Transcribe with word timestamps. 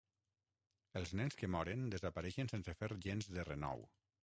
Els 1.01 1.11
nens 1.19 1.37
que 1.41 1.51
moren 1.57 1.85
desapareixen 1.95 2.51
sense 2.55 2.77
fer 2.83 2.91
gens 3.07 3.31
de 3.39 3.49
renou. 3.53 3.89